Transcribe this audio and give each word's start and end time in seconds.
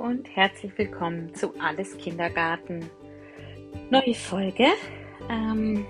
und 0.00 0.34
herzlich 0.34 0.72
willkommen 0.78 1.34
zu 1.34 1.52
Alles 1.60 1.94
Kindergarten. 1.98 2.88
Neue 3.90 4.14
Folge. 4.14 4.64
Ähm, 5.28 5.84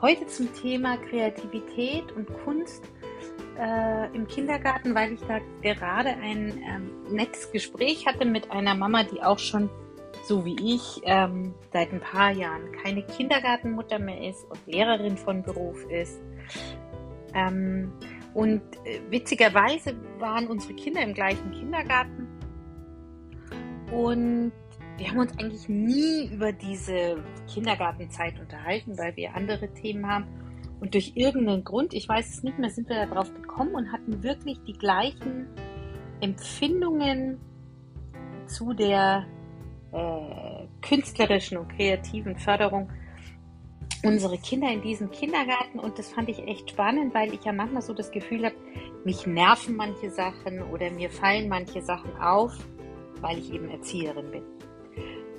heute 0.00 0.24
zum 0.28 0.54
Thema 0.54 0.96
Kreativität 0.96 2.12
und 2.12 2.32
Kunst 2.44 2.84
äh, 3.58 4.14
im 4.14 4.24
Kindergarten, 4.28 4.94
weil 4.94 5.14
ich 5.14 5.20
da 5.22 5.40
gerade 5.62 6.10
ein 6.10 6.62
ähm, 6.64 7.12
nettes 7.12 7.50
Gespräch 7.50 8.06
hatte 8.06 8.24
mit 8.24 8.52
einer 8.52 8.76
Mama, 8.76 9.02
die 9.02 9.20
auch 9.20 9.40
schon 9.40 9.68
so 10.22 10.44
wie 10.44 10.74
ich 10.74 11.00
ähm, 11.02 11.54
seit 11.72 11.92
ein 11.92 12.00
paar 12.00 12.30
Jahren 12.30 12.70
keine 12.84 13.02
Kindergartenmutter 13.02 13.98
mehr 13.98 14.28
ist 14.28 14.44
und 14.48 14.60
Lehrerin 14.66 15.16
von 15.16 15.42
Beruf 15.42 15.84
ist. 15.90 16.20
Ähm, 17.34 17.92
und 18.32 18.62
äh, 18.84 19.00
witzigerweise 19.10 19.96
waren 20.20 20.46
unsere 20.46 20.74
Kinder 20.74 21.02
im 21.02 21.14
gleichen 21.14 21.50
Kindergarten. 21.50 22.19
Und 23.92 24.52
wir 24.98 25.08
haben 25.08 25.18
uns 25.18 25.36
eigentlich 25.38 25.68
nie 25.68 26.28
über 26.32 26.52
diese 26.52 27.22
Kindergartenzeit 27.52 28.38
unterhalten, 28.38 28.96
weil 28.98 29.16
wir 29.16 29.34
andere 29.34 29.72
Themen 29.72 30.06
haben. 30.06 30.26
Und 30.80 30.94
durch 30.94 31.12
irgendeinen 31.14 31.64
Grund, 31.64 31.94
ich 31.94 32.08
weiß 32.08 32.28
es 32.28 32.42
nicht 32.42 32.58
mehr, 32.58 32.70
sind 32.70 32.88
wir 32.88 33.06
darauf 33.06 33.32
gekommen 33.34 33.74
und 33.74 33.92
hatten 33.92 34.22
wirklich 34.22 34.58
die 34.66 34.72
gleichen 34.72 35.46
Empfindungen 36.20 37.38
zu 38.46 38.72
der 38.72 39.26
äh, 39.92 40.66
künstlerischen 40.82 41.58
und 41.58 41.68
kreativen 41.68 42.36
Förderung 42.36 42.90
unsere 44.02 44.38
Kinder 44.38 44.70
in 44.70 44.80
diesem 44.80 45.10
Kindergarten 45.10 45.78
und 45.78 45.98
das 45.98 46.10
fand 46.10 46.28
ich 46.28 46.38
echt 46.46 46.70
spannend, 46.70 47.14
weil 47.14 47.34
ich 47.34 47.44
ja 47.44 47.52
manchmal 47.52 47.82
so 47.82 47.92
das 47.92 48.10
Gefühl 48.10 48.46
habe, 48.46 48.54
mich 49.04 49.26
nerven 49.26 49.76
manche 49.76 50.10
Sachen 50.10 50.62
oder 50.62 50.90
mir 50.90 51.10
fallen 51.10 51.48
manche 51.48 51.82
Sachen 51.82 52.16
auf, 52.16 52.52
weil 53.20 53.38
ich 53.38 53.52
eben 53.52 53.70
Erzieherin 53.70 54.30
bin. 54.30 54.42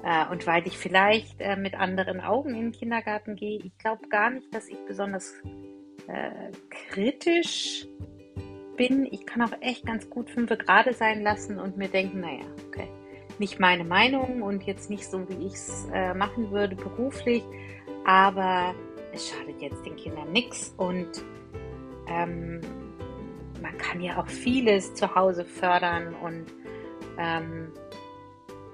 Äh, 0.03 0.29
und 0.31 0.47
weil 0.47 0.65
ich 0.65 0.77
vielleicht 0.77 1.39
äh, 1.39 1.55
mit 1.55 1.75
anderen 1.75 2.21
Augen 2.21 2.55
in 2.55 2.61
den 2.61 2.71
Kindergarten 2.71 3.35
gehe. 3.35 3.59
Ich 3.59 3.77
glaube 3.77 4.07
gar 4.09 4.31
nicht, 4.31 4.53
dass 4.53 4.67
ich 4.67 4.77
besonders 4.87 5.33
äh, 6.07 6.51
kritisch 6.69 7.87
bin. 8.77 9.07
Ich 9.11 9.25
kann 9.25 9.41
auch 9.43 9.53
echt 9.61 9.85
ganz 9.85 10.09
gut 10.09 10.29
fünfe 10.29 10.57
gerade 10.57 10.93
sein 10.93 11.21
lassen 11.21 11.59
und 11.59 11.77
mir 11.77 11.87
denken, 11.87 12.21
naja, 12.21 12.45
okay, 12.67 12.87
nicht 13.37 13.59
meine 13.59 13.83
Meinung 13.83 14.41
und 14.41 14.63
jetzt 14.63 14.89
nicht 14.89 15.05
so, 15.05 15.27
wie 15.29 15.45
ich 15.45 15.53
es 15.53 15.87
äh, 15.93 16.13
machen 16.13 16.51
würde 16.51 16.75
beruflich, 16.75 17.43
aber 18.05 18.73
es 19.13 19.29
schadet 19.29 19.61
jetzt 19.61 19.85
den 19.85 19.95
Kindern 19.95 20.31
nichts 20.31 20.73
und 20.77 21.23
ähm, 22.07 22.61
man 23.61 23.77
kann 23.77 24.01
ja 24.01 24.19
auch 24.19 24.27
vieles 24.27 24.93
zu 24.95 25.13
Hause 25.13 25.45
fördern 25.45 26.15
und 26.15 26.45
ähm, 27.21 27.71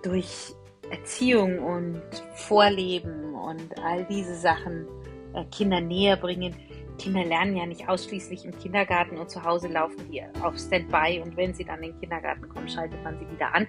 durch 0.03 0.55
Erziehung 0.89 1.59
und 1.59 2.01
Vorleben 2.35 3.35
und 3.35 3.77
all 3.83 4.05
diese 4.05 4.35
Sachen 4.35 4.87
äh, 5.33 5.43
Kinder 5.45 5.81
näher 5.81 6.15
bringen. 6.15 6.55
Kinder 6.97 7.23
lernen 7.23 7.55
ja 7.55 7.65
nicht 7.65 7.87
ausschließlich 7.87 8.45
im 8.45 8.57
Kindergarten 8.57 9.17
und 9.17 9.29
zu 9.29 9.43
Hause 9.43 9.67
laufen 9.67 10.09
die 10.09 10.23
auf 10.41 10.57
Standby 10.57 11.21
und 11.23 11.37
wenn 11.37 11.53
sie 11.53 11.63
dann 11.63 11.83
in 11.83 11.91
den 11.91 11.99
Kindergarten 11.99 12.49
kommen, 12.49 12.67
schaltet 12.67 13.03
man 13.03 13.19
sie 13.19 13.29
wieder 13.29 13.53
an. 13.53 13.67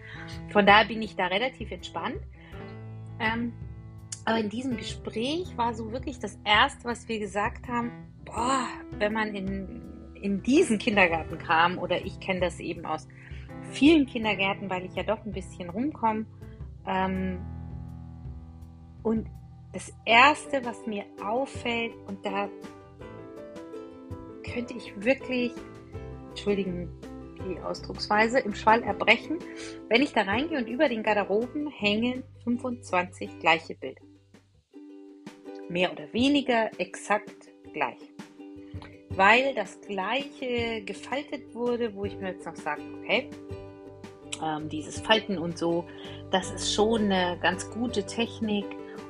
Von 0.50 0.64
daher 0.64 0.86
bin 0.86 1.02
ich 1.02 1.14
da 1.16 1.26
relativ 1.26 1.70
entspannt. 1.70 2.20
Ähm, 3.20 3.52
aber 4.24 4.38
in 4.38 4.48
diesem 4.48 4.76
Gespräch 4.76 5.56
war 5.56 5.74
so 5.74 5.92
wirklich 5.92 6.20
das 6.20 6.38
Erste, 6.44 6.84
was 6.84 7.08
wir 7.08 7.18
gesagt 7.18 7.68
haben, 7.68 7.90
boah, 8.24 8.66
wenn 8.98 9.12
man 9.12 9.34
in, 9.34 10.14
in 10.14 10.42
diesen 10.42 10.78
Kindergarten 10.78 11.36
kam, 11.38 11.78
oder 11.78 12.04
ich 12.04 12.20
kenne 12.20 12.40
das 12.40 12.60
eben 12.60 12.86
aus 12.86 13.08
vielen 13.70 14.06
Kindergärten, 14.06 14.70
weil 14.70 14.84
ich 14.84 14.94
ja 14.94 15.02
doch 15.02 15.24
ein 15.24 15.32
bisschen 15.32 15.70
rumkomme. 15.70 16.26
Ähm, 16.86 17.38
und 19.02 19.28
das 19.72 19.92
Erste, 20.04 20.64
was 20.64 20.86
mir 20.86 21.04
auffällt, 21.22 21.92
und 22.06 22.24
da 22.24 22.48
könnte 24.52 24.74
ich 24.74 24.92
wirklich, 25.02 25.52
entschuldigen 26.30 26.88
die 27.48 27.60
Ausdrucksweise, 27.60 28.40
im 28.40 28.54
Schwall 28.54 28.82
erbrechen, 28.82 29.38
wenn 29.88 30.02
ich 30.02 30.12
da 30.12 30.22
reingehe 30.22 30.58
und 30.58 30.68
über 30.68 30.88
den 30.88 31.02
Garderoben 31.02 31.68
hängen 31.68 32.24
25 32.44 33.38
gleiche 33.38 33.74
Bilder 33.74 34.02
mehr 35.68 35.92
oder 35.92 36.12
weniger 36.12 36.70
exakt 36.78 37.48
gleich. 37.72 37.98
Weil 39.18 39.52
das 39.52 39.80
gleiche 39.80 40.80
gefaltet 40.82 41.52
wurde, 41.52 41.92
wo 41.92 42.04
ich 42.04 42.16
mir 42.18 42.28
jetzt 42.28 42.46
noch 42.46 42.54
sage, 42.54 42.82
okay, 43.02 43.28
ähm, 44.40 44.68
dieses 44.68 45.00
Falten 45.00 45.38
und 45.38 45.58
so, 45.58 45.84
das 46.30 46.52
ist 46.52 46.72
schon 46.72 47.10
eine 47.10 47.36
ganz 47.40 47.68
gute 47.68 48.06
Technik, 48.06 48.64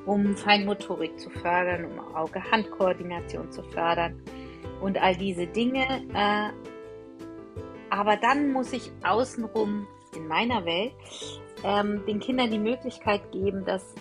um 0.07 0.35
Feinmotorik 0.35 1.21
zu 1.21 1.29
fördern, 1.29 1.85
um 1.85 1.99
Auge-Hand-Koordination 2.17 3.53
zu 3.53 3.63
fördern 3.65 4.19
und 4.81 4.97
all 4.97 5.15
diese 5.15 5.47
Dinge. 5.47 5.85
Äh, 6.15 6.55
aber 7.91 8.17
dann 8.17 8.51
muss 8.51 8.73
ich 8.73 8.91
außenrum 9.05 9.87
in 10.17 10.27
meiner 10.27 10.65
Welt 10.65 10.93
ähm, 11.65 12.03
den 12.07 12.19
Kindern 12.19 12.51
die 12.51 12.59
Möglichkeit 12.59 13.31
geben, 13.31 13.63
dass 13.67 13.95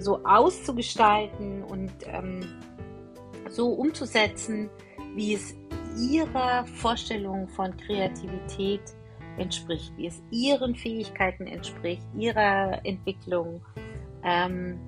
so 0.00 0.24
auszugestalten 0.24 1.62
und 1.62 1.92
ähm, 2.06 2.40
so 3.48 3.68
umzusetzen, 3.68 4.68
wie 5.16 5.34
es 5.34 5.56
ihrer 5.98 6.66
Vorstellung 6.66 7.48
von 7.48 7.74
Kreativität 7.76 8.82
entspricht, 9.38 9.92
wie 9.96 10.06
es 10.06 10.22
ihren 10.30 10.74
Fähigkeiten 10.74 11.46
entspricht, 11.46 12.02
ihrer 12.16 12.84
Entwicklung, 12.84 13.62
ähm, 14.22 14.78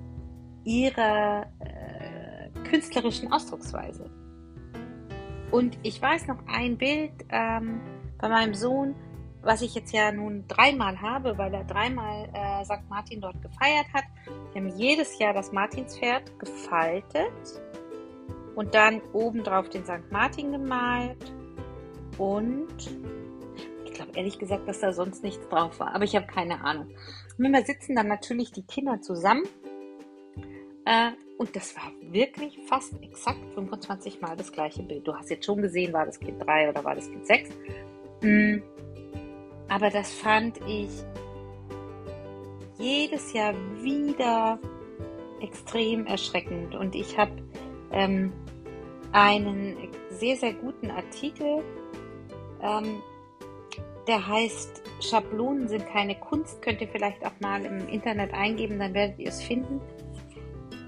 ihrer 0.63 1.47
äh, 1.59 2.49
künstlerischen 2.69 3.31
Ausdrucksweise. 3.31 4.09
Und 5.51 5.77
ich 5.81 5.99
weiß 5.99 6.27
noch 6.27 6.37
ein 6.47 6.77
Bild 6.77 7.11
ähm, 7.29 7.81
bei 8.19 8.29
meinem 8.29 8.53
Sohn, 8.53 8.93
was 9.41 9.63
ich 9.63 9.73
jetzt 9.73 9.93
ja 9.93 10.11
nun 10.11 10.47
dreimal 10.47 11.01
habe, 11.01 11.37
weil 11.37 11.53
er 11.53 11.63
dreimal 11.63 12.29
äh, 12.33 12.63
St. 12.65 12.87
Martin 12.87 13.21
dort 13.21 13.41
gefeiert 13.41 13.87
hat. 13.93 14.03
Wir 14.53 14.61
haben 14.61 14.77
jedes 14.77 15.17
Jahr 15.17 15.33
das 15.33 15.51
Martinspferd 15.51 16.37
gefaltet 16.39 17.31
und 18.59 18.75
dann 18.75 19.01
obendrauf 19.13 19.69
den 19.69 19.85
St. 19.85 20.11
Martin 20.11 20.51
gemalt 20.51 21.31
und 22.17 22.67
ich 23.85 23.93
glaube 23.93 24.11
ehrlich 24.15 24.37
gesagt, 24.37 24.67
dass 24.67 24.81
da 24.81 24.91
sonst 24.91 25.23
nichts 25.23 25.47
drauf 25.47 25.79
war, 25.79 25.95
aber 25.95 26.03
ich 26.03 26.13
habe 26.13 26.27
keine 26.27 26.59
Ahnung. 26.59 26.89
Und 27.37 27.45
immer 27.45 27.63
sitzen 27.63 27.95
dann 27.95 28.09
natürlich 28.09 28.51
die 28.51 28.63
Kinder 28.63 28.99
zusammen 28.99 29.43
äh, 30.83 31.11
und 31.37 31.55
das 31.55 31.73
war 31.77 31.89
wirklich 32.11 32.59
fast 32.67 33.01
exakt 33.01 33.39
25 33.53 34.19
Mal 34.19 34.35
das 34.35 34.51
gleiche 34.51 34.83
Bild. 34.83 35.07
Du 35.07 35.15
hast 35.15 35.29
jetzt 35.29 35.45
schon 35.45 35.61
gesehen, 35.61 35.93
war 35.93 36.05
das 36.05 36.19
Kind 36.19 36.45
3 36.45 36.67
oder 36.67 36.83
war 36.83 36.95
das 36.95 37.09
Kind 37.09 37.25
6. 37.25 37.49
Mhm. 38.23 38.61
Aber 39.69 39.89
das 39.89 40.11
fand 40.11 40.59
ich 40.67 40.89
jedes 42.77 43.31
Jahr 43.31 43.53
wieder 43.81 44.59
extrem 45.39 46.07
erschreckend. 46.07 46.75
Und 46.75 46.93
ich 46.93 47.17
habe 47.17 47.31
ähm, 47.91 48.33
einen 49.11 49.75
sehr, 50.09 50.35
sehr 50.35 50.53
guten 50.53 50.91
Artikel, 50.91 51.63
ähm, 52.61 53.01
der 54.07 54.27
heißt 54.27 54.81
Schablonen 55.01 55.67
sind 55.67 55.85
keine 55.87 56.15
Kunst. 56.15 56.61
Könnt 56.61 56.81
ihr 56.81 56.87
vielleicht 56.87 57.25
auch 57.25 57.39
mal 57.39 57.63
im 57.63 57.87
Internet 57.87 58.33
eingeben, 58.33 58.79
dann 58.79 58.93
werdet 58.93 59.19
ihr 59.19 59.29
es 59.29 59.41
finden. 59.41 59.79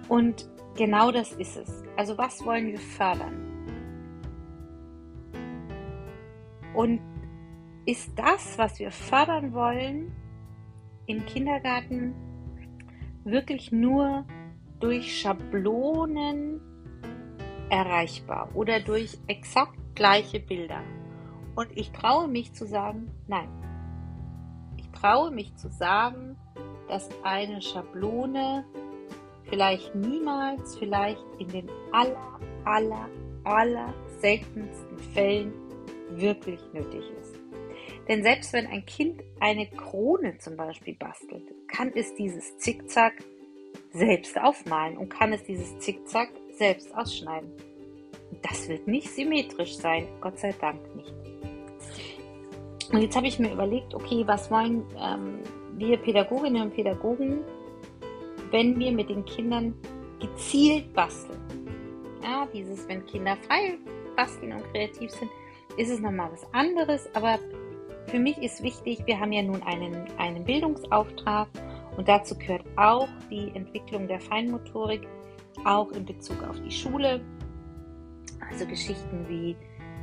Und 0.10 0.50
genau 0.76 1.12
das 1.12 1.32
ist 1.34 1.56
es. 1.56 1.84
Also 1.96 2.18
was 2.18 2.44
wollen 2.46 2.68
wir 2.68 2.80
fördern? 2.80 3.48
Und 6.74 7.00
ist 7.86 8.12
das, 8.16 8.58
was 8.58 8.80
wir 8.80 8.92
fördern 8.92 9.54
wollen 9.54 10.12
im 11.06 11.26
Kindergarten, 11.26 12.14
wirklich 13.24 13.72
nur 13.72 14.26
durch 14.80 15.20
Schablonen 15.20 16.62
erreichbar 17.72 18.50
oder 18.54 18.82
durch 18.82 19.18
exakt 19.28 19.80
gleiche 19.96 20.40
Bilder. 20.40 20.84
Und 21.56 21.70
ich 21.76 21.92
traue 21.92 22.28
mich 22.28 22.54
zu 22.54 22.66
sagen, 22.68 23.10
nein. 23.28 23.50
Ich 24.78 24.90
traue 24.92 25.32
mich 25.32 25.56
zu 25.56 25.70
sagen, 25.70 26.36
dass 26.88 27.10
eine 27.24 27.62
Schablone 27.62 28.66
vielleicht 29.50 29.96
niemals, 29.96 30.78
vielleicht 30.78 31.24
in 31.40 31.48
den 31.48 31.70
aller, 31.92 32.40
aller, 32.66 33.10
aller 33.46 33.94
seltensten 34.20 35.00
Fällen 35.14 35.54
wirklich 36.12 36.62
nötig 36.74 37.04
ist. 37.22 37.40
Denn 38.08 38.24
selbst 38.24 38.52
wenn 38.52 38.68
ein 38.68 38.86
Kind 38.86 39.24
eine 39.40 39.68
Krone 39.68 40.38
zum 40.40 40.58
Beispiel 40.58 40.96
bastelt, 40.96 41.44
kann 41.68 41.92
es 41.96 42.14
dieses 42.16 42.58
Zickzack 42.58 43.14
selbst 43.92 44.40
aufmalen 44.40 44.98
und 44.98 45.10
kann 45.10 45.32
es 45.32 45.44
dieses 45.44 45.80
Zickzack 45.80 46.30
selbst 46.62 46.96
ausschneiden. 46.96 47.50
Das 48.44 48.70
wird 48.70 48.86
nicht 48.88 49.10
symmetrisch 49.10 49.78
sein, 49.78 50.08
Gott 50.22 50.38
sei 50.38 50.54
Dank 50.62 50.80
nicht. 50.96 51.12
Und 52.92 53.02
jetzt 53.02 53.16
habe 53.16 53.26
ich 53.26 53.40
mir 53.40 53.52
überlegt, 53.52 53.96
okay, 53.96 54.22
was 54.28 54.52
wollen 54.52 54.84
ähm, 55.02 55.40
wir 55.76 55.98
Pädagoginnen 55.98 56.62
und 56.62 56.76
Pädagogen, 56.76 57.40
wenn 58.52 58.78
wir 58.78 58.92
mit 58.92 59.10
den 59.10 59.26
Kindern 59.26 59.74
gezielt 60.20 60.94
basteln? 60.94 61.40
Ja, 62.22 62.48
dieses, 62.54 62.88
wenn 62.88 63.04
Kinder 63.08 63.36
frei 63.48 63.80
basteln 64.16 64.54
und 64.54 64.64
kreativ 64.72 65.10
sind, 65.10 65.32
ist 65.78 65.90
es 65.90 66.00
nochmal 66.00 66.32
was 66.32 66.46
anderes. 66.54 67.10
Aber 67.16 67.40
für 68.06 68.20
mich 68.20 68.38
ist 68.38 68.62
wichtig, 68.62 69.00
wir 69.08 69.20
haben 69.20 69.32
ja 69.32 69.42
nun 69.42 69.64
einen, 69.64 70.06
einen 70.20 70.44
Bildungsauftrag 70.44 71.48
und 71.98 72.08
dazu 72.08 72.38
gehört 72.38 72.66
auch 72.76 73.10
die 73.32 73.52
Entwicklung 73.56 74.08
der 74.08 74.20
Feinmotorik, 74.20 75.08
auch 75.66 75.92
in 75.92 76.06
Bezug 76.06 76.44
auf 76.44 76.60
die 76.62 76.72
Schule. 76.72 77.22
Also 78.50 78.66
Geschichten 78.66 79.28
wie 79.28 79.56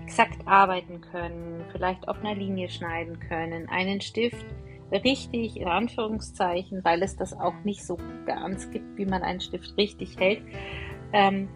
exakt 0.05 0.47
arbeiten 0.47 1.00
können, 1.03 1.65
vielleicht 1.71 2.09
auf 2.09 2.19
einer 2.21 2.35
Linie 2.35 2.71
schneiden 2.71 3.21
können, 3.21 3.69
einen 3.69 4.00
Stift 4.00 4.47
richtig 4.91 5.59
in 5.59 5.69
Anführungszeichen, 5.69 6.83
weil 6.83 7.03
es 7.03 7.15
das 7.15 7.35
auch 7.35 7.55
nicht 7.65 7.85
so 7.85 7.99
ganz 8.25 8.71
gibt, 8.71 8.97
wie 8.97 9.05
man 9.05 9.23
einen 9.23 9.41
Stift 9.41 9.77
richtig 9.77 10.19
hält. 10.19 10.43
Ähm, 11.12 11.49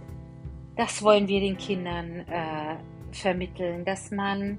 das 0.77 1.03
wollen 1.03 1.29
wir 1.29 1.41
den 1.41 1.57
Kindern 1.57 2.21
äh, 2.29 2.77
vermitteln, 3.13 3.85
dass 3.85 4.11
man 4.11 4.59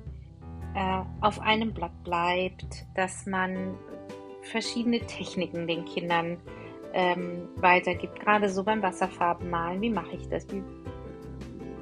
äh, 0.76 1.02
auf 1.22 1.40
einem 1.40 1.74
Blatt 1.74 2.04
bleibt, 2.04 2.86
dass 2.96 3.26
man 3.26 3.76
verschiedene 4.42 5.00
Techniken 5.02 5.68
den 5.68 5.86
Kindern 5.86 6.38
ähm, 6.94 7.50
weitergibt, 7.58 8.20
gerade 8.20 8.50
so 8.50 8.64
beim 8.64 8.82
Wasserfarbenmalen. 8.82 9.82
Wie 9.82 9.90
mache 9.90 10.16
ich 10.16 10.28
das? 10.30 10.48
Wie, 10.52 10.64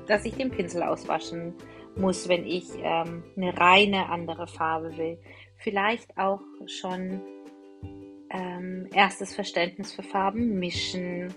dass 0.08 0.26
ich 0.26 0.36
den 0.36 0.52
Pinsel 0.52 0.84
auswaschen 0.84 1.54
muss, 1.96 2.28
wenn 2.28 2.46
ich 2.46 2.66
ähm, 2.82 3.24
eine 3.36 3.58
reine 3.58 4.10
andere 4.10 4.48
Farbe 4.48 4.98
will. 4.98 5.18
Vielleicht 5.58 6.18
auch 6.18 6.42
schon 6.66 7.22
ähm, 8.30 8.88
erstes 8.94 9.36
Verständnis 9.36 9.94
für 9.94 10.04
Farben 10.04 10.58
mischen. 10.60 11.34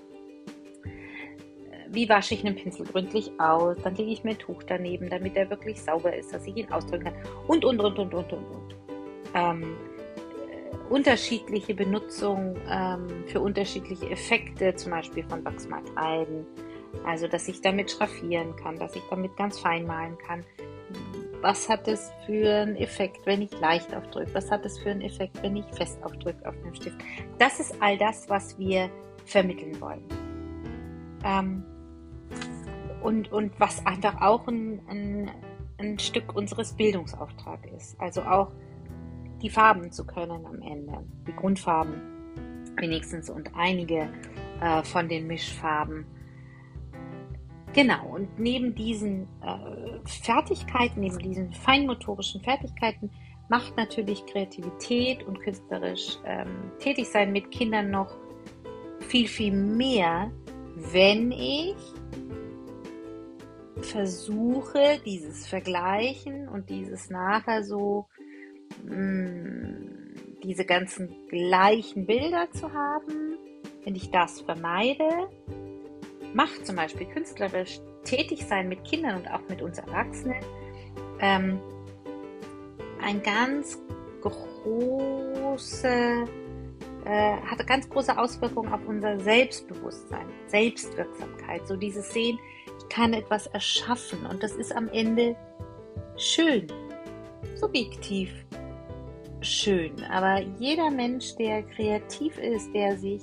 Wie 1.90 2.08
wasche 2.08 2.34
ich 2.34 2.44
einen 2.44 2.56
Pinsel 2.56 2.86
gründlich 2.86 3.30
aus? 3.38 3.76
Dann 3.82 3.94
lege 3.94 4.10
ich 4.10 4.24
mir 4.24 4.30
ein 4.30 4.38
Tuch 4.38 4.62
daneben, 4.62 5.10
damit 5.10 5.36
er 5.36 5.50
wirklich 5.50 5.80
sauber 5.80 6.14
ist, 6.14 6.32
dass 6.32 6.46
ich 6.46 6.56
ihn 6.56 6.70
ausdrücken 6.70 7.04
kann. 7.04 7.14
Und, 7.46 7.64
und, 7.64 7.80
und, 7.80 7.98
und, 7.98 8.14
und, 8.14 8.32
und, 8.32 8.44
und. 8.50 8.76
Ähm, 9.34 9.76
unterschiedliche 10.90 11.74
Benutzung 11.74 12.56
ähm, 12.68 13.24
für 13.26 13.40
unterschiedliche 13.40 14.10
Effekte, 14.10 14.74
zum 14.74 14.92
Beispiel 14.92 15.24
von 15.24 15.44
Wachsmaterialien. 15.44 16.46
Also, 17.04 17.26
dass 17.26 17.48
ich 17.48 17.60
damit 17.60 17.90
schraffieren 17.90 18.54
kann, 18.56 18.78
dass 18.78 18.94
ich 18.94 19.02
damit 19.10 19.36
ganz 19.36 19.58
fein 19.58 19.86
malen 19.86 20.16
kann. 20.18 20.44
Was 21.40 21.68
hat 21.68 21.88
es 21.88 22.10
für 22.24 22.62
einen 22.62 22.76
Effekt, 22.76 23.26
wenn 23.26 23.42
ich 23.42 23.50
leicht 23.60 23.92
aufdrücke? 23.94 24.32
Was 24.32 24.50
hat 24.50 24.64
es 24.64 24.78
für 24.78 24.90
einen 24.90 25.02
Effekt, 25.02 25.42
wenn 25.42 25.56
ich 25.56 25.66
fest 25.72 25.98
aufdrücke 26.02 26.48
auf 26.48 26.54
dem 26.62 26.74
Stift? 26.74 26.96
Das 27.38 27.60
ist 27.60 27.74
all 27.80 27.98
das, 27.98 28.28
was 28.28 28.58
wir 28.58 28.88
vermitteln 29.26 29.78
wollen. 29.80 30.04
Ähm, 31.24 31.64
und, 33.02 33.30
und 33.32 33.52
was 33.60 33.84
einfach 33.84 34.20
auch 34.22 34.46
ein, 34.48 34.80
ein, 34.88 35.30
ein 35.78 35.98
Stück 35.98 36.34
unseres 36.34 36.72
Bildungsauftrags 36.72 37.68
ist. 37.76 38.00
Also 38.00 38.22
auch 38.22 38.50
die 39.44 39.50
Farben 39.50 39.92
zu 39.92 40.06
können 40.06 40.46
am 40.46 40.62
Ende, 40.62 41.04
die 41.28 41.36
Grundfarben 41.36 42.00
wenigstens 42.78 43.28
und 43.28 43.50
einige 43.54 44.08
äh, 44.62 44.82
von 44.82 45.06
den 45.06 45.26
Mischfarben. 45.26 46.06
Genau, 47.74 48.14
und 48.14 48.38
neben 48.38 48.74
diesen 48.74 49.28
äh, 49.42 49.98
Fertigkeiten, 50.06 51.00
neben 51.00 51.18
diesen 51.18 51.52
feinmotorischen 51.52 52.40
Fertigkeiten, 52.40 53.10
macht 53.50 53.76
natürlich 53.76 54.24
Kreativität 54.24 55.22
und 55.24 55.38
künstlerisch 55.40 56.16
ähm, 56.24 56.72
tätig 56.78 57.08
sein 57.08 57.30
mit 57.30 57.50
Kindern 57.50 57.90
noch 57.90 58.16
viel, 59.00 59.28
viel 59.28 59.52
mehr, 59.52 60.30
wenn 60.74 61.30
ich 61.32 61.76
versuche, 63.82 65.00
dieses 65.04 65.46
Vergleichen 65.46 66.48
und 66.48 66.70
dieses 66.70 67.10
nachher 67.10 67.62
so 67.62 68.06
Mm, 68.84 69.94
diese 70.42 70.64
ganzen 70.64 71.08
gleichen 71.28 72.06
Bilder 72.06 72.50
zu 72.52 72.72
haben, 72.72 73.38
wenn 73.84 73.94
ich 73.94 74.10
das 74.10 74.42
vermeide, 74.42 75.08
macht 76.34 76.66
zum 76.66 76.76
Beispiel 76.76 77.06
künstlerisch 77.06 77.80
tätig 78.04 78.44
sein 78.46 78.68
mit 78.68 78.84
Kindern 78.84 79.16
und 79.16 79.30
auch 79.30 79.48
mit 79.48 79.62
uns 79.62 79.78
Erwachsenen 79.78 80.44
ähm, 81.20 81.58
ein 83.02 83.22
ganz 83.22 83.78
große, 84.20 85.88
äh, 87.04 87.36
hat 87.42 87.66
ganz 87.66 87.88
große 87.88 88.16
Auswirkungen 88.16 88.72
auf 88.72 88.80
unser 88.86 89.18
Selbstbewusstsein, 89.20 90.26
Selbstwirksamkeit. 90.46 91.66
So 91.66 91.76
dieses 91.76 92.12
Sehen, 92.12 92.38
ich 92.78 92.88
kann 92.88 93.12
etwas 93.12 93.46
erschaffen 93.48 94.26
und 94.26 94.42
das 94.42 94.52
ist 94.52 94.74
am 94.74 94.88
Ende 94.88 95.36
schön, 96.16 96.66
subjektiv 97.54 98.43
schön. 99.44 100.02
Aber 100.04 100.40
jeder 100.58 100.90
Mensch, 100.90 101.36
der 101.36 101.62
kreativ 101.62 102.38
ist, 102.38 102.72
der 102.74 102.96
sich 102.96 103.22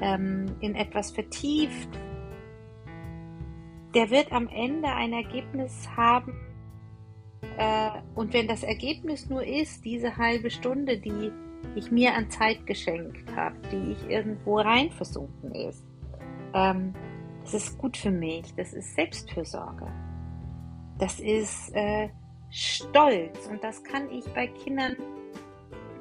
ähm, 0.00 0.46
in 0.60 0.74
etwas 0.74 1.10
vertieft, 1.10 1.88
der 3.94 4.10
wird 4.10 4.32
am 4.32 4.48
Ende 4.48 4.88
ein 4.88 5.12
Ergebnis 5.12 5.88
haben. 5.96 6.34
Äh, 7.56 7.90
und 8.14 8.32
wenn 8.32 8.48
das 8.48 8.62
Ergebnis 8.62 9.28
nur 9.30 9.44
ist, 9.44 9.84
diese 9.84 10.16
halbe 10.16 10.50
Stunde, 10.50 10.98
die 10.98 11.30
ich 11.76 11.90
mir 11.90 12.14
an 12.14 12.30
Zeit 12.30 12.66
geschenkt 12.66 13.34
habe, 13.34 13.56
die 13.70 13.92
ich 13.92 14.10
irgendwo 14.10 14.58
rein 14.58 14.90
versunken 14.90 15.54
ist, 15.54 15.84
ähm, 16.54 16.92
das 17.44 17.54
ist 17.54 17.78
gut 17.78 17.96
für 17.96 18.10
mich. 18.10 18.54
Das 18.56 18.72
ist 18.72 18.94
Selbstfürsorge. 18.94 19.86
Das 20.98 21.20
ist 21.20 21.74
äh, 21.74 22.08
Stolz. 22.50 23.46
Und 23.48 23.62
das 23.62 23.82
kann 23.84 24.10
ich 24.10 24.24
bei 24.32 24.46
Kindern 24.46 24.96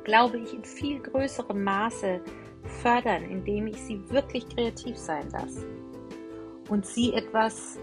glaube 0.04 0.40
ich, 0.40 0.54
in 0.54 0.64
viel 0.64 1.00
größerem 1.00 1.64
Maße 1.64 2.22
fördern, 2.82 3.24
indem 3.24 3.68
ich 3.68 3.78
sie 3.78 4.10
wirklich 4.10 4.48
kreativ 4.50 4.98
sein 4.98 5.30
lasse 5.32 5.68
und 6.70 6.86
sie 6.86 7.14
etwas 7.14 7.78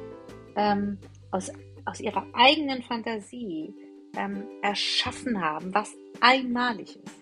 ähm, 0.56 0.99
aus, 1.31 1.50
aus 1.84 2.00
ihrer 2.00 2.26
eigenen 2.32 2.82
Fantasie 2.82 3.75
ähm, 4.16 4.44
erschaffen 4.62 5.40
haben, 5.40 5.73
was 5.75 5.94
einmalig 6.21 6.97
ist. 6.97 7.21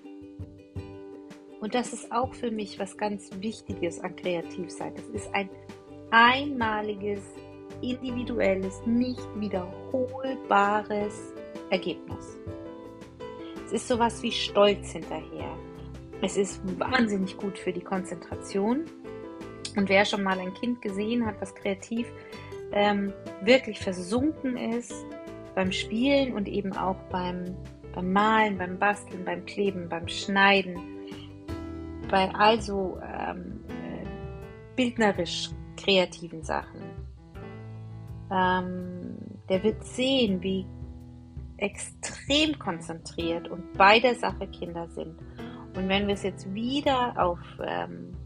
Und 1.61 1.75
das 1.75 1.93
ist 1.93 2.13
auch 2.13 2.35
für 2.35 2.51
mich 2.51 2.79
was 2.79 2.97
ganz 2.97 3.31
Wichtiges 3.41 4.01
an 4.01 4.15
Kreativsein. 4.15 4.95
Es 4.97 5.09
ist 5.09 5.35
ein 5.35 5.51
einmaliges, 6.11 7.23
individuelles, 7.83 8.81
nicht 8.87 9.27
wiederholbares 9.37 11.35
Ergebnis. 11.71 12.39
Es 13.69 13.83
ist 13.83 13.89
sowas 13.89 14.23
wie 14.23 14.33
Stolz 14.33 14.93
hinterher. 14.93 15.55
Es 16.23 16.39
ist 16.39 16.63
wahnsinnig 16.81 17.37
gut 17.37 17.59
für 17.59 17.71
die 17.71 17.83
Konzentration. 17.83 18.87
Und 19.77 19.91
wer 19.91 20.07
schon 20.07 20.23
mal 20.23 20.39
ein 20.39 20.55
Kind 20.55 20.81
gesehen 20.81 21.27
hat, 21.27 21.39
was 21.43 21.55
kreativ 21.55 22.07
ähm, 22.73 23.13
wirklich 23.43 23.79
versunken 23.79 24.57
ist 24.57 24.95
beim 25.55 25.71
Spielen 25.71 26.33
und 26.33 26.49
eben 26.49 26.73
auch 26.79 26.97
beim, 27.11 27.55
beim 27.95 28.11
Malen, 28.11 28.57
beim 28.57 28.79
Basteln, 28.79 29.27
beim 29.27 29.45
Kleben, 29.45 29.87
beim 29.87 30.09
Schneiden, 30.09 30.79
bei 32.11 32.31
also 32.35 32.99
ähm, 33.03 33.61
äh, 33.69 34.07
bildnerisch 34.77 35.51
kreativen 35.77 36.43
Sachen, 36.43 36.81
ähm, 38.31 39.15
der 39.51 39.63
wird 39.63 39.85
sehen, 39.85 40.43
wie 40.43 40.65
extrem 41.59 42.59
konzentriert 42.59 43.49
und 43.49 43.73
bei 43.75 44.01
der 44.01 44.15
Sache 44.15 44.47
Kinder 44.49 44.89
sind. 44.89 45.19
Und 45.77 45.89
wenn 45.89 46.07
wir 46.07 46.15
es 46.15 46.23
jetzt 46.23 46.53
wieder 46.55 47.15
auf 47.23 47.41
ähm, 47.65 48.17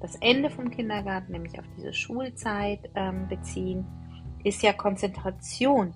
das 0.00 0.16
Ende 0.16 0.50
vom 0.50 0.70
Kindergarten, 0.70 1.32
nämlich 1.32 1.58
auf 1.58 1.64
diese 1.76 1.92
Schulzeit 1.92 2.90
ähm, 2.94 3.28
beziehen, 3.28 3.84
ist 4.44 4.62
ja 4.62 4.72
Konzentration 4.72 5.94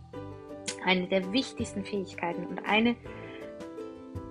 eine 0.84 1.06
der 1.06 1.32
wichtigsten 1.32 1.84
Fähigkeiten 1.84 2.46
und 2.46 2.64
eine 2.66 2.96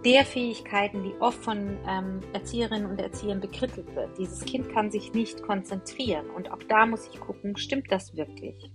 der 0.03 0.25
Fähigkeiten, 0.25 1.03
die 1.03 1.13
oft 1.19 1.43
von 1.43 1.77
ähm, 1.87 2.21
Erzieherinnen 2.33 2.89
und 2.89 2.99
Erziehern 3.01 3.41
bekrittelt 3.41 3.93
wird. 3.95 4.17
Dieses 4.17 4.45
Kind 4.45 4.69
kann 4.69 4.91
sich 4.91 5.13
nicht 5.13 5.41
konzentrieren 5.43 6.29
und 6.29 6.51
auch 6.51 6.63
da 6.67 6.85
muss 6.85 7.07
ich 7.07 7.19
gucken, 7.19 7.57
stimmt 7.57 7.91
das 7.91 8.15
wirklich? 8.15 8.71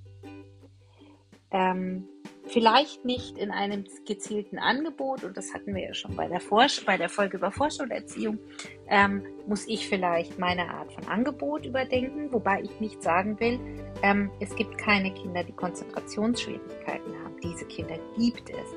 Ähm, 1.51 2.09
Vielleicht 2.47 3.05
nicht 3.05 3.39
in 3.39 3.51
einem 3.51 3.85
gezielten 4.07 4.59
Angebot, 4.59 5.25
und 5.25 5.37
das 5.37 5.55
hatten 5.55 5.75
wir 5.75 5.83
ja 5.83 5.95
schon 5.95 6.15
bei 6.15 6.29
der, 6.29 6.41
Forsch 6.41 6.85
bei 6.85 6.99
der 6.99 7.09
Folge 7.09 7.39
über 7.39 7.51
Vorschulterziehung, 7.51 8.39
ähm, 8.89 9.23
muss 9.47 9.67
ich 9.67 9.89
vielleicht 9.89 10.39
meine 10.39 10.69
Art 10.69 10.93
von 10.93 11.09
Angebot 11.09 11.65
überdenken, 11.65 12.31
wobei 12.33 12.63
ich 12.63 12.81
nicht 12.81 13.03
sagen 13.03 13.41
will, 13.41 13.59
ähm, 14.03 14.31
es 14.41 14.55
gibt 14.57 14.77
keine 14.77 15.13
Kinder, 15.15 15.43
die 15.43 15.53
Konzentrationsschwierigkeiten 15.53 17.15
haben. 17.23 17.35
diese 17.43 17.67
Kinder 17.67 17.99
gibt 18.17 18.49
es. 18.49 18.75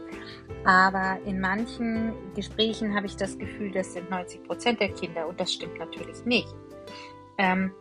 Aber 0.66 1.18
in 1.26 1.40
manchen 1.40 2.14
Gesprächen 2.36 2.94
habe 2.94 3.06
ich 3.06 3.16
das 3.16 3.38
Gefühl, 3.38 3.72
das 3.72 3.94
sind 3.94 4.10
90 4.10 4.44
Prozent 4.44 4.80
der 4.82 4.90
Kinder 4.90 5.28
und 5.28 5.40
das 5.40 5.54
stimmt 5.54 5.80
natürlich 5.80 6.26
nicht. 6.26 6.54
Ähm, 7.38 7.72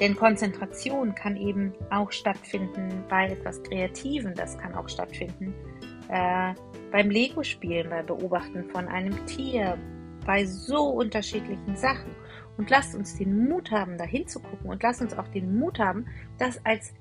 denn 0.00 0.16
Konzentration 0.16 1.14
kann 1.14 1.36
eben 1.36 1.72
auch 1.90 2.10
stattfinden 2.10 3.04
bei 3.08 3.28
etwas 3.28 3.62
Kreativen, 3.62 4.34
das 4.34 4.58
kann 4.58 4.74
auch 4.74 4.88
stattfinden 4.88 5.54
äh, 6.08 6.54
beim 6.90 7.10
Lego-Spielen, 7.10 7.90
beim 7.90 8.06
Beobachten 8.06 8.64
von 8.70 8.86
einem 8.88 9.26
Tier, 9.26 9.78
bei 10.26 10.44
so 10.44 10.88
unterschiedlichen 10.88 11.76
Sachen. 11.76 12.14
Und 12.56 12.70
lasst 12.70 12.94
uns 12.94 13.16
den 13.16 13.48
Mut 13.48 13.72
haben, 13.72 13.98
da 13.98 14.04
hinzugucken 14.04 14.70
und 14.70 14.82
lasst 14.82 15.02
uns 15.02 15.16
auch 15.18 15.26
den 15.28 15.58
Mut 15.58 15.80
haben, 15.80 16.06
das 16.38 16.64
als 16.64 16.94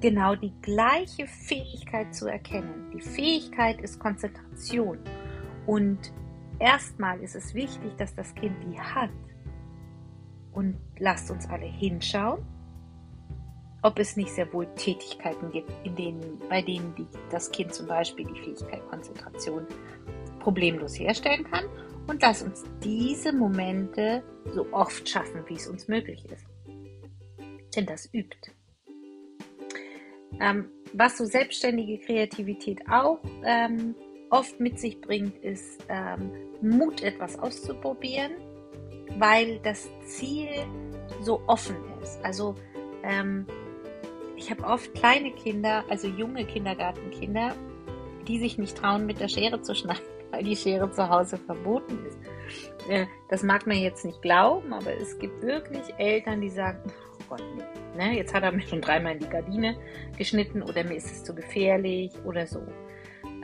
genau 0.00 0.36
die 0.36 0.52
gleiche 0.62 1.26
Fähigkeit 1.26 2.14
zu 2.14 2.28
erkennen. 2.28 2.92
Die 2.94 3.00
Fähigkeit 3.00 3.80
ist 3.80 3.98
Konzentration. 3.98 4.98
Und 5.66 6.12
erstmal 6.60 7.20
ist 7.20 7.34
es 7.34 7.52
wichtig, 7.54 7.96
dass 7.96 8.14
das 8.14 8.32
Kind 8.36 8.54
die 8.64 8.78
hat. 8.78 9.10
Und 10.52 10.76
lasst 10.98 11.30
uns 11.30 11.48
alle 11.48 11.66
hinschauen, 11.66 12.44
ob 13.82 13.98
es 13.98 14.16
nicht 14.16 14.30
sehr 14.30 14.52
wohl 14.52 14.66
Tätigkeiten 14.76 15.50
gibt, 15.50 15.70
in 15.84 15.96
denen, 15.96 16.38
bei 16.48 16.62
denen 16.62 16.94
die, 16.94 17.06
das 17.30 17.50
Kind 17.50 17.74
zum 17.74 17.86
Beispiel 17.86 18.26
die 18.26 18.40
Fähigkeit 18.40 18.86
Konzentration 18.88 19.66
problemlos 20.40 20.98
herstellen 20.98 21.44
kann. 21.44 21.64
Und 22.06 22.22
lasst 22.22 22.44
uns 22.44 22.64
diese 22.82 23.32
Momente 23.32 24.22
so 24.54 24.66
oft 24.72 25.08
schaffen, 25.08 25.44
wie 25.46 25.54
es 25.54 25.66
uns 25.66 25.88
möglich 25.88 26.24
ist. 26.26 26.46
Denn 27.74 27.86
das 27.86 28.12
übt. 28.12 28.52
Ähm, 30.40 30.68
was 30.92 31.18
so 31.18 31.24
selbstständige 31.24 31.98
Kreativität 31.98 32.80
auch 32.88 33.20
ähm, 33.44 33.94
oft 34.30 34.60
mit 34.60 34.78
sich 34.78 35.00
bringt, 35.00 35.36
ist 35.38 35.84
ähm, 35.88 36.32
Mut, 36.60 37.02
etwas 37.02 37.38
auszuprobieren, 37.38 38.32
weil 39.18 39.58
das 39.60 39.88
Ziel 40.06 40.48
so 41.20 41.40
offen 41.46 41.76
ist. 42.02 42.24
Also 42.24 42.54
ähm, 43.02 43.46
ich 44.36 44.50
habe 44.50 44.64
oft 44.64 44.92
kleine 44.94 45.30
Kinder, 45.32 45.84
also 45.88 46.08
junge 46.08 46.44
Kindergartenkinder, 46.44 47.54
die 48.26 48.38
sich 48.38 48.58
nicht 48.58 48.76
trauen, 48.76 49.06
mit 49.06 49.20
der 49.20 49.28
Schere 49.28 49.62
zu 49.62 49.74
schneiden, 49.74 50.02
weil 50.30 50.44
die 50.44 50.56
Schere 50.56 50.90
zu 50.90 51.08
Hause 51.08 51.36
verboten 51.36 52.04
ist. 52.06 52.18
Äh, 52.88 53.06
das 53.28 53.42
mag 53.42 53.66
man 53.66 53.76
jetzt 53.76 54.04
nicht 54.04 54.20
glauben, 54.22 54.72
aber 54.72 54.94
es 54.96 55.18
gibt 55.18 55.42
wirklich 55.42 55.82
Eltern, 55.98 56.40
die 56.40 56.50
sagen, 56.50 56.80
oh 56.86 57.24
Gott, 57.28 57.42
nee. 57.56 57.62
Ne? 57.96 58.16
Jetzt 58.16 58.32
hat 58.34 58.42
er 58.42 58.52
mir 58.52 58.62
schon 58.62 58.80
dreimal 58.80 59.12
in 59.12 59.20
die 59.20 59.28
Gardine 59.28 59.76
geschnitten 60.16 60.62
oder 60.62 60.82
mir 60.82 60.96
ist 60.96 61.10
es 61.10 61.24
zu 61.24 61.34
gefährlich 61.34 62.12
oder 62.24 62.46
so. 62.46 62.62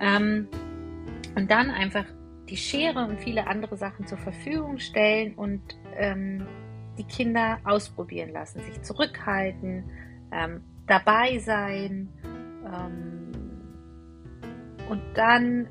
Ähm, 0.01 0.49
und 1.37 1.51
dann 1.51 1.71
einfach 1.71 2.05
die 2.49 2.57
Schere 2.57 3.05
und 3.05 3.21
viele 3.21 3.47
andere 3.47 3.77
Sachen 3.77 4.07
zur 4.07 4.19
Verfügung 4.19 4.79
stellen 4.79 5.35
und 5.35 5.63
ähm, 5.97 6.47
die 6.97 7.05
Kinder 7.05 7.59
ausprobieren 7.65 8.31
lassen, 8.31 8.61
sich 8.63 8.83
zurückhalten, 8.83 9.85
ähm, 10.33 10.63
dabei 10.87 11.39
sein 11.39 12.09
ähm, 12.65 13.33
und 14.89 15.03
dann 15.15 15.69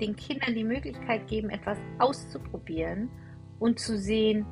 den 0.00 0.14
Kindern 0.16 0.54
die 0.54 0.64
Möglichkeit 0.64 1.26
geben, 1.26 1.50
etwas 1.50 1.78
auszuprobieren 1.98 3.10
und 3.58 3.78
zu 3.78 3.98
sehen, 3.98 4.46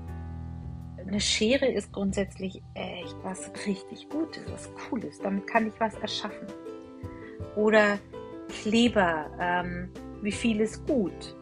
eine 1.07 1.21
Schere 1.21 1.67
ist 1.67 1.93
grundsätzlich 1.93 2.63
echt 2.75 3.17
was 3.23 3.53
richtig 3.67 4.09
Gutes, 4.09 4.43
was 4.51 4.71
Cooles. 4.75 5.19
Damit 5.21 5.47
kann 5.47 5.67
ich 5.67 5.75
was 5.79 5.95
erschaffen. 5.97 6.47
Oder 7.57 7.99
Kleber, 8.49 9.31
ähm, 9.39 9.91
wie 10.25 10.33
viel 10.33 10.61
ist 10.61 10.87
gut. 10.87 11.37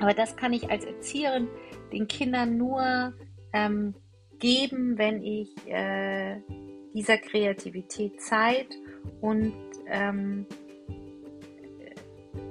Aber 0.00 0.14
das 0.14 0.36
kann 0.36 0.52
ich 0.52 0.70
als 0.70 0.84
Erzieherin 0.84 1.48
den 1.92 2.08
Kindern 2.08 2.56
nur 2.56 3.14
ähm, 3.52 3.94
geben, 4.38 4.98
wenn 4.98 5.22
ich 5.22 5.54
äh, 5.68 6.40
dieser 6.94 7.18
Kreativität 7.18 8.20
Zeit 8.20 8.68
und 9.20 9.54
ähm, 9.86 10.46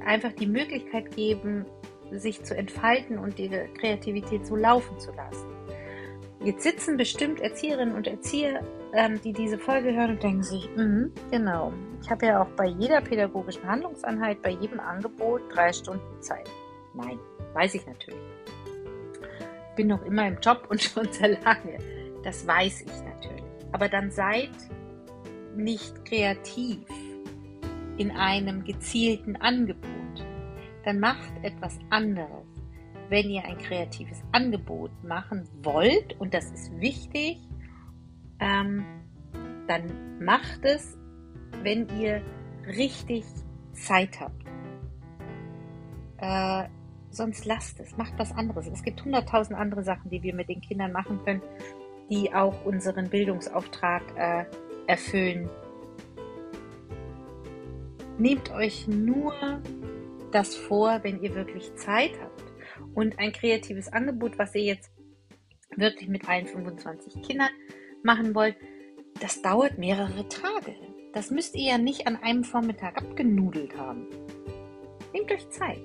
einfach 0.06 0.32
die 0.32 0.48
Möglichkeit 0.48 1.16
geben, 1.16 1.66
sich 2.12 2.44
zu 2.44 2.56
entfalten 2.56 3.18
und 3.18 3.38
die 3.38 3.50
Kreativität 3.50 4.46
so 4.46 4.56
laufen 4.56 5.00
zu 5.00 5.12
lassen. 5.12 5.48
Jetzt 6.44 6.64
sitzen 6.64 6.98
bestimmt 6.98 7.40
Erzieherinnen 7.40 7.96
und 7.96 8.08
Erzieher, 8.08 8.64
ähm, 8.94 9.22
die 9.22 9.34
diese 9.34 9.58
Folge 9.58 9.94
hören 9.94 10.12
und 10.12 10.24
denken 10.24 10.44
sich, 10.44 10.70
mm, 10.76 11.06
genau, 11.30 11.74
ich 12.02 12.10
habe 12.10 12.26
ja 12.26 12.42
auch 12.42 12.50
bei 12.56 12.68
jeder 12.68 13.02
pädagogischen 13.02 13.66
Handlungseinheit, 13.68 14.42
bei 14.42 14.52
jedem 14.52 14.80
Angebot 14.80 15.42
drei 15.54 15.72
Stunden 15.72 16.22
Zeit. 16.22 16.50
Nein, 16.94 17.20
weiß 17.54 17.76
ich 17.76 17.86
natürlich. 17.86 18.20
Bin 19.76 19.88
noch 19.88 20.04
immer 20.04 20.28
im 20.28 20.38
Job 20.40 20.68
und 20.70 20.82
schon 20.82 21.12
sehr 21.12 21.40
lange. 21.40 21.78
Das 22.24 22.46
weiß 22.46 22.82
ich 22.82 23.04
natürlich. 23.04 23.44
Aber 23.72 23.88
dann 23.88 24.12
seid 24.12 24.52
nicht 25.56 26.06
kreativ 26.06 26.80
in 27.98 28.12
einem 28.12 28.64
gezielten 28.64 29.36
Angebot. 29.38 29.88
Dann 30.84 31.00
macht 31.00 31.32
etwas 31.44 31.78
anderes 31.90 32.52
wenn 33.12 33.30
ihr 33.30 33.44
ein 33.44 33.58
kreatives 33.58 34.24
Angebot 34.32 34.92
machen 35.04 35.46
wollt, 35.64 36.18
und 36.20 36.34
das 36.34 36.50
ist 36.50 36.80
wichtig, 36.80 37.40
ähm, 38.42 38.84
dann 39.68 40.20
macht 40.20 40.66
es, 40.66 40.98
wenn 41.64 41.88
ihr 42.00 42.22
richtig 42.68 43.24
Zeit 43.74 44.20
habt. 44.20 44.44
Äh, 46.18 46.68
sonst 47.12 47.46
lasst 47.46 47.80
es, 47.80 47.96
macht 47.98 48.14
was 48.18 48.32
anderes. 48.32 48.68
Es 48.68 48.84
gibt 48.84 49.04
hunderttausend 49.06 49.58
andere 49.58 49.84
Sachen, 49.84 50.10
die 50.10 50.22
wir 50.24 50.36
mit 50.36 50.50
den 50.50 50.62
Kindern 50.62 50.92
machen 50.92 51.24
können, 51.24 51.42
die 52.10 52.34
auch 52.34 52.66
unseren 52.66 53.10
Bildungsauftrag 53.10 54.04
äh, 54.18 54.46
erfüllen. 54.88 55.50
Nehmt 58.18 58.52
euch 58.52 58.88
nur 58.88 59.34
das 60.32 60.56
vor, 60.56 61.00
wenn 61.04 61.22
ihr 61.22 61.34
wirklich 61.36 61.74
Zeit 61.76 62.12
habt. 62.22 62.44
Und 62.94 63.20
ein 63.20 63.32
kreatives 63.32 63.92
Angebot, 63.92 64.38
was 64.38 64.54
ihr 64.56 64.64
jetzt 64.64 64.92
wirklich 65.76 66.10
mit 66.10 66.28
allen 66.28 66.46
25 66.46 67.22
Kindern 67.22 67.50
machen 68.04 68.36
wollt, 68.36 68.56
das 69.20 69.42
dauert 69.42 69.78
mehrere 69.78 70.28
Tage. 70.28 70.76
Das 71.14 71.30
müsst 71.30 71.56
ihr 71.56 71.72
ja 71.72 71.78
nicht 71.78 72.08
an 72.08 72.18
einem 72.18 72.44
Vormittag 72.44 72.98
abgenudelt 72.98 73.78
haben. 73.78 74.08
Nehmt 75.14 75.32
euch 75.32 75.50
Zeit. 75.50 75.82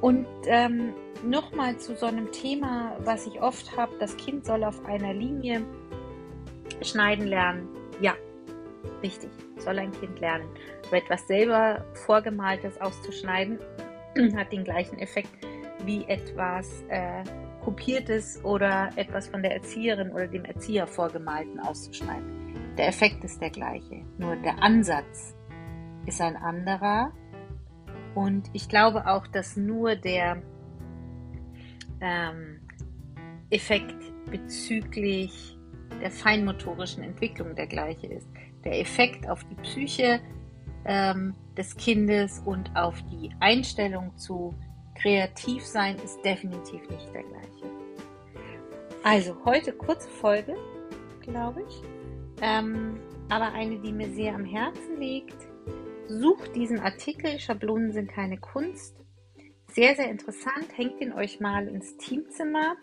Und 0.00 0.26
ähm, 0.46 0.94
nochmal 1.22 1.76
zu 1.78 1.94
so 1.94 2.06
einem 2.06 2.32
Thema, 2.32 2.96
was 3.04 3.26
ich 3.26 3.40
oft 3.40 3.76
habe, 3.76 3.92
das 4.00 4.16
Kind 4.16 4.44
soll 4.44 4.64
auf 4.64 4.84
einer 4.84 5.14
Linie 5.14 5.64
schneiden 6.82 7.26
lernen. 7.26 7.68
Ja, 8.00 8.14
richtig, 9.02 9.30
soll 9.58 9.78
ein 9.78 9.92
Kind 9.92 10.18
lernen. 10.18 10.48
Aber 10.88 10.96
etwas 10.96 11.26
selber 11.28 11.84
Vorgemaltes 11.94 12.80
auszuschneiden, 12.80 13.58
hat 14.36 14.52
den 14.52 14.64
gleichen 14.64 14.98
Effekt 14.98 15.30
wie 15.84 16.04
etwas 16.04 16.82
äh, 16.88 17.22
Kopiertes 17.62 18.44
oder 18.44 18.90
etwas 18.96 19.28
von 19.28 19.42
der 19.42 19.54
Erzieherin 19.54 20.10
oder 20.10 20.26
dem 20.26 20.44
Erzieher 20.44 20.86
vorgemalten 20.86 21.60
auszuschneiden. 21.60 22.74
Der 22.76 22.88
Effekt 22.88 23.22
ist 23.24 23.40
der 23.40 23.50
gleiche, 23.50 24.02
nur 24.18 24.36
der 24.36 24.62
Ansatz 24.62 25.36
ist 26.06 26.20
ein 26.20 26.36
anderer. 26.36 27.12
Und 28.14 28.50
ich 28.52 28.68
glaube 28.68 29.06
auch, 29.06 29.26
dass 29.26 29.56
nur 29.56 29.94
der 29.94 30.42
ähm, 32.00 32.60
Effekt 33.50 33.96
bezüglich 34.30 35.56
der 36.00 36.10
feinmotorischen 36.10 37.02
Entwicklung 37.02 37.54
der 37.54 37.66
gleiche 37.66 38.06
ist. 38.06 38.28
Der 38.64 38.80
Effekt 38.80 39.28
auf 39.28 39.44
die 39.44 39.54
Psyche 39.56 40.20
ähm, 40.84 41.34
des 41.56 41.76
Kindes 41.76 42.40
und 42.44 42.74
auf 42.74 43.00
die 43.04 43.30
Einstellung 43.40 44.16
zu 44.16 44.54
kreativ 44.94 45.64
sein 45.64 45.96
ist 46.04 46.20
definitiv 46.24 46.88
nicht 46.88 47.12
der 47.14 47.22
gleiche. 47.22 47.70
Also 49.02 49.36
heute 49.44 49.72
kurze 49.72 50.08
Folge, 50.08 50.56
glaube 51.20 51.64
ich, 51.68 51.82
ähm, 52.40 53.00
aber 53.28 53.52
eine, 53.52 53.78
die 53.78 53.92
mir 53.92 54.10
sehr 54.10 54.34
am 54.34 54.44
Herzen 54.44 55.00
liegt. 55.00 55.36
Sucht 56.06 56.54
diesen 56.54 56.78
Artikel, 56.80 57.38
Schablonen 57.38 57.92
sind 57.92 58.10
keine 58.10 58.38
Kunst. 58.38 58.96
Sehr, 59.68 59.96
sehr 59.96 60.10
interessant. 60.10 60.66
Hängt 60.76 61.00
ihn 61.00 61.12
euch 61.12 61.40
mal 61.40 61.66
ins 61.66 61.96
Teamzimmer. 61.96 62.76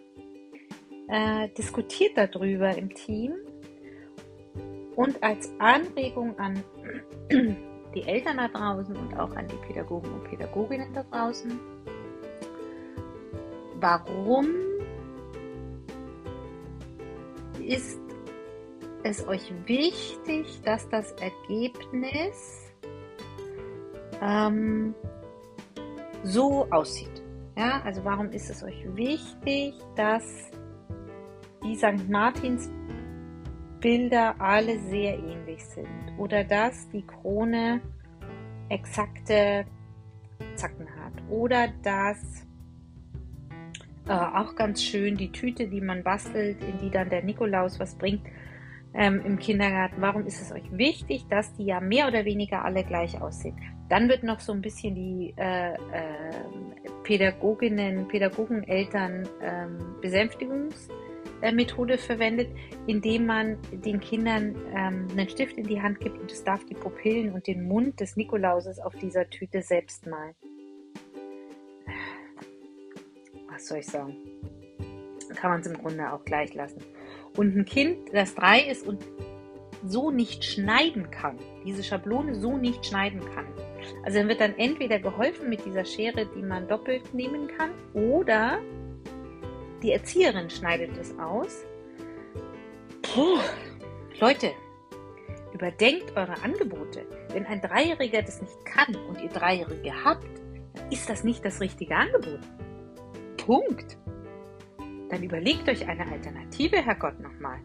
Äh, 1.07 1.49
diskutiert 1.49 2.17
darüber 2.17 2.75
im 2.75 2.93
Team. 2.93 3.35
Und 4.95 5.21
als 5.23 5.51
Anregung 5.59 6.37
an 6.39 6.63
die 7.95 8.03
Eltern 8.03 8.37
da 8.37 8.47
draußen 8.47 8.95
und 8.95 9.17
auch 9.17 9.35
an 9.35 9.47
die 9.47 9.67
Pädagogen 9.67 10.11
und 10.11 10.23
Pädagoginnen 10.25 10.93
da 10.93 11.03
draußen. 11.03 11.59
Warum 13.81 14.48
ist 17.65 18.00
es 19.03 19.25
euch 19.25 19.53
wichtig, 19.65 20.62
dass 20.65 20.89
das 20.89 21.13
Ergebnis 21.13 22.74
ähm, 24.21 24.93
so 26.24 26.67
aussieht? 26.71 27.24
Ja, 27.57 27.81
also 27.86 28.03
warum 28.03 28.31
ist 28.31 28.50
es 28.50 28.63
euch 28.63 28.86
wichtig, 28.95 29.75
dass 29.95 30.51
die 31.63 31.75
St. 31.75 32.09
Martins 32.09 32.69
Bilder 33.79 34.36
alle 34.39 34.77
sehr 34.79 35.17
ähnlich 35.17 35.63
sind 35.65 36.17
oder 36.17 36.43
dass 36.43 36.89
die 36.89 37.05
Krone 37.05 37.79
exakte 38.67 39.65
Zacken 40.55 40.88
hat 41.01 41.13
oder 41.29 41.69
dass 41.81 42.48
äh, 44.09 44.11
auch 44.11 44.55
ganz 44.55 44.83
schön 44.83 45.15
die 45.17 45.31
Tüte, 45.31 45.67
die 45.67 45.81
man 45.81 46.03
bastelt, 46.03 46.57
in 46.63 46.79
die 46.79 46.89
dann 46.89 47.09
der 47.09 47.23
Nikolaus 47.23 47.79
was 47.79 47.95
bringt 47.95 48.25
ähm, 48.93 49.21
im 49.23 49.37
Kindergarten. 49.37 50.01
Warum 50.01 50.25
ist 50.25 50.41
es 50.41 50.51
euch 50.51 50.65
wichtig, 50.71 51.27
dass 51.29 51.53
die 51.53 51.65
ja 51.65 51.79
mehr 51.79 52.07
oder 52.07 52.25
weniger 52.25 52.65
alle 52.65 52.83
gleich 52.83 53.21
aussehen? 53.21 53.55
Dann 53.87 54.09
wird 54.09 54.23
noch 54.23 54.39
so 54.39 54.51
ein 54.51 54.61
bisschen 54.61 54.95
die 54.95 55.33
äh, 55.37 55.73
äh, 55.73 55.77
Pädagoginnen, 57.03 58.07
Pädagogen, 58.07 58.63
Eltern 58.63 59.27
ähm, 59.41 59.77
verwendet, 62.01 62.49
indem 62.87 63.27
man 63.27 63.57
den 63.71 63.99
Kindern 63.99 64.55
ähm, 64.75 65.07
einen 65.11 65.29
Stift 65.29 65.57
in 65.57 65.65
die 65.67 65.81
Hand 65.81 65.99
gibt 65.99 66.19
und 66.19 66.31
es 66.31 66.43
darf 66.43 66.65
die 66.65 66.73
Pupillen 66.73 67.31
und 67.31 67.47
den 67.47 67.67
Mund 67.67 67.99
des 67.99 68.17
Nikolauses 68.17 68.79
auf 68.79 68.95
dieser 68.95 69.29
Tüte 69.29 69.61
selbst 69.61 70.05
malen. 70.05 70.35
Was 73.59 73.67
soll 73.67 73.79
ich 73.79 73.87
sagen? 73.87 74.15
Kann 75.35 75.51
man 75.51 75.59
es 75.59 75.67
im 75.67 75.77
Grunde 75.77 76.13
auch 76.13 76.23
gleich 76.23 76.53
lassen. 76.53 76.81
Und 77.35 77.57
ein 77.57 77.65
Kind, 77.65 77.97
das 78.13 78.33
drei 78.33 78.61
ist 78.61 78.87
und 78.87 79.03
so 79.85 80.11
nicht 80.11 80.45
schneiden 80.45 81.11
kann, 81.11 81.37
diese 81.65 81.83
Schablone 81.83 82.35
so 82.35 82.55
nicht 82.55 82.85
schneiden 82.85 83.19
kann. 83.19 83.45
Also 84.05 84.19
dann 84.19 84.29
wird 84.29 84.39
dann 84.39 84.57
entweder 84.57 84.99
geholfen 84.99 85.49
mit 85.49 85.65
dieser 85.65 85.83
Schere, 85.83 86.25
die 86.25 86.41
man 86.41 86.69
doppelt 86.69 87.13
nehmen 87.13 87.49
kann, 87.49 87.71
oder 87.93 88.59
die 89.83 89.91
Erzieherin 89.91 90.49
schneidet 90.49 90.97
es 90.97 91.13
aus. 91.19 91.65
Puh, 93.01 93.39
Leute, 94.21 94.51
überdenkt 95.53 96.15
eure 96.15 96.41
Angebote. 96.43 97.05
Wenn 97.33 97.45
ein 97.45 97.59
Dreijähriger 97.59 98.21
das 98.21 98.41
nicht 98.41 98.65
kann 98.65 98.95
und 99.09 99.21
ihr 99.21 99.29
Dreijährige 99.29 99.91
habt, 100.05 100.23
dann 100.75 100.91
ist 100.91 101.09
das 101.09 101.25
nicht 101.25 101.43
das 101.43 101.59
richtige 101.59 101.97
Angebot. 101.97 102.39
Punkt. 103.49 103.97
Dann 105.09 105.23
überlegt 105.23 105.67
euch 105.67 105.89
eine 105.89 106.05
Alternative, 106.05 106.85
Herrgott, 106.85 107.19
nochmal. 107.19 107.59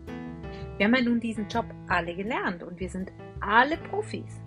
Wir 0.79 0.87
haben 0.87 0.95
ja 0.95 1.03
nun 1.03 1.21
diesen 1.21 1.47
Job 1.47 1.67
alle 1.89 2.17
gelernt 2.17 2.63
und 2.63 2.81
wir 2.81 2.89
sind 2.89 3.13
alle 3.43 3.77
Profis. 3.77 4.41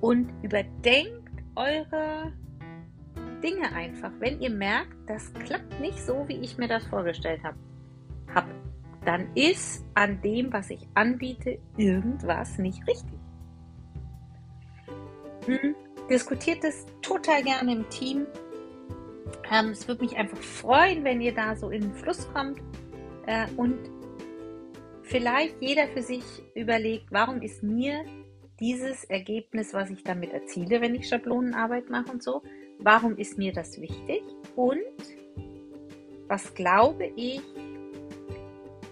Und 0.00 0.32
überdenkt 0.44 1.42
eure 1.56 2.32
Dinge 3.42 3.72
einfach, 3.72 4.12
wenn 4.20 4.40
ihr 4.40 4.50
merkt, 4.50 4.94
das 5.08 5.34
klappt 5.34 5.80
nicht 5.80 5.98
so, 5.98 6.24
wie 6.28 6.38
ich 6.38 6.56
mir 6.56 6.68
das 6.68 6.86
vorgestellt 6.86 7.42
habe, 7.42 7.58
hab, 8.32 8.46
dann 9.04 9.26
ist 9.34 9.84
an 9.94 10.22
dem, 10.22 10.52
was 10.52 10.70
ich 10.70 10.86
anbiete, 10.94 11.58
irgendwas 11.76 12.58
nicht 12.58 12.86
richtig. 12.86 13.18
Hm, 15.46 15.74
diskutiert 16.08 16.62
es 16.62 16.86
total 17.00 17.42
gerne 17.42 17.72
im 17.72 17.88
Team. 17.88 18.28
Ähm, 19.50 19.70
es 19.70 19.86
würde 19.88 20.04
mich 20.04 20.16
einfach 20.16 20.38
freuen, 20.38 21.04
wenn 21.04 21.20
ihr 21.20 21.34
da 21.34 21.56
so 21.56 21.70
in 21.70 21.82
den 21.82 21.94
Fluss 21.94 22.28
kommt 22.32 22.60
äh, 23.26 23.46
und 23.56 23.78
vielleicht 25.02 25.60
jeder 25.60 25.88
für 25.88 26.02
sich 26.02 26.24
überlegt, 26.54 27.06
warum 27.10 27.42
ist 27.42 27.62
mir 27.62 28.04
dieses 28.60 29.04
Ergebnis, 29.04 29.74
was 29.74 29.90
ich 29.90 30.04
damit 30.04 30.32
erziele, 30.32 30.80
wenn 30.80 30.94
ich 30.94 31.08
Schablonenarbeit 31.08 31.90
mache 31.90 32.12
und 32.12 32.22
so, 32.22 32.42
Warum 32.84 33.16
ist 33.16 33.38
mir 33.38 33.52
das 33.52 33.80
wichtig? 33.80 34.22
Und 34.56 34.80
was 36.26 36.52
glaube 36.54 37.12
ich, 37.14 37.40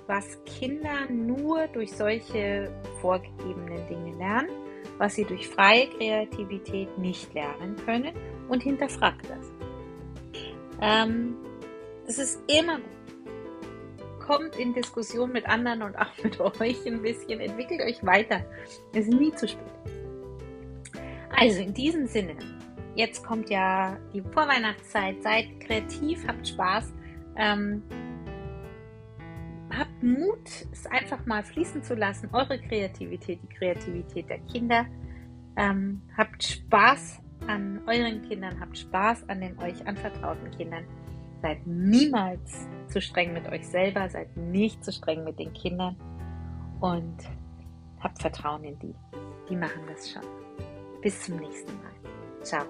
was 0.06 0.38
Kinder 0.44 1.10
nur 1.10 1.66
durch 1.68 1.92
solche 1.92 2.72
vorgegebenen 3.00 3.86
Dinge 3.88 4.16
lernen, 4.16 4.50
was 4.98 5.16
sie 5.16 5.24
durch 5.24 5.48
freie 5.48 5.88
Kreativität 5.88 6.96
nicht 6.98 7.32
lernen 7.34 7.76
können 7.84 8.12
und 8.48 8.62
hinterfragt 8.62 9.28
das. 9.28 9.59
Ähm, 10.80 11.36
es 12.06 12.18
ist 12.18 12.40
immer 12.50 12.76
gut. 12.76 12.86
Kommt 14.18 14.56
in 14.56 14.72
Diskussion 14.74 15.32
mit 15.32 15.46
anderen 15.46 15.82
und 15.82 15.96
auch 15.98 16.10
mit 16.22 16.40
euch 16.40 16.86
ein 16.86 17.02
bisschen, 17.02 17.40
entwickelt 17.40 17.80
euch 17.82 18.04
weiter. 18.04 18.44
Es 18.92 19.06
ist 19.06 19.14
nie 19.14 19.32
zu 19.34 19.48
spät. 19.48 19.64
Also 21.36 21.62
in 21.62 21.74
diesem 21.74 22.06
Sinne, 22.06 22.36
jetzt 22.94 23.24
kommt 23.24 23.50
ja 23.50 23.96
die 24.12 24.20
Vorweihnachtszeit. 24.20 25.22
Seid 25.22 25.60
kreativ, 25.60 26.26
habt 26.26 26.46
Spaß. 26.46 26.92
Ähm, 27.36 27.82
habt 29.76 30.02
Mut, 30.02 30.66
es 30.72 30.86
einfach 30.86 31.24
mal 31.26 31.42
fließen 31.42 31.82
zu 31.82 31.94
lassen. 31.94 32.28
Eure 32.32 32.58
Kreativität, 32.58 33.40
die 33.42 33.54
Kreativität 33.54 34.28
der 34.28 34.38
Kinder. 34.40 34.86
Ähm, 35.56 36.02
habt 36.16 36.42
Spaß 36.42 37.20
an 37.46 37.80
euren 37.86 38.22
Kindern, 38.22 38.58
habt 38.60 38.78
Spaß 38.78 39.28
an 39.28 39.40
den 39.40 39.58
euch 39.58 39.86
anvertrauten 39.86 40.50
Kindern. 40.50 40.84
Seid 41.42 41.66
niemals 41.66 42.68
zu 42.88 43.00
streng 43.00 43.32
mit 43.32 43.48
euch 43.48 43.66
selber, 43.66 44.08
seid 44.08 44.36
nicht 44.36 44.84
zu 44.84 44.92
streng 44.92 45.24
mit 45.24 45.38
den 45.38 45.52
Kindern 45.52 45.96
und 46.80 47.16
habt 48.00 48.20
Vertrauen 48.20 48.64
in 48.64 48.78
die. 48.78 48.94
Die 49.48 49.56
machen 49.56 49.82
das 49.88 50.10
schon. 50.10 50.22
Bis 51.02 51.22
zum 51.22 51.36
nächsten 51.36 51.72
Mal. 51.82 52.42
Ciao. 52.42 52.64